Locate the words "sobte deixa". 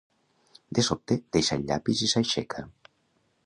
0.87-1.59